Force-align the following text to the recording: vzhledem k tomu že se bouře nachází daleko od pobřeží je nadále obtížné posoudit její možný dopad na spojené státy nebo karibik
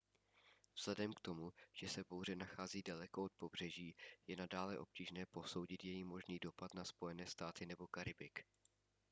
vzhledem 0.77 1.13
k 1.13 1.19
tomu 1.21 1.53
že 1.73 1.89
se 1.89 2.03
bouře 2.09 2.35
nachází 2.35 2.81
daleko 2.83 3.23
od 3.23 3.31
pobřeží 3.37 3.95
je 4.27 4.35
nadále 4.35 4.79
obtížné 4.79 5.25
posoudit 5.25 5.83
její 5.83 6.03
možný 6.03 6.39
dopad 6.39 6.73
na 6.73 6.85
spojené 6.85 7.25
státy 7.27 7.65
nebo 7.65 7.87
karibik 7.87 8.45